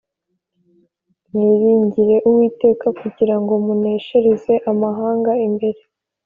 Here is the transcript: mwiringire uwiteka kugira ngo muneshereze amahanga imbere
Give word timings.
mwiringire 1.31 2.15
uwiteka 2.29 2.87
kugira 2.99 3.35
ngo 3.41 3.53
muneshereze 3.65 4.53
amahanga 4.71 5.31
imbere 5.47 5.81